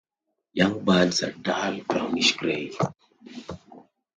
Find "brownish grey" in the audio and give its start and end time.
1.87-2.71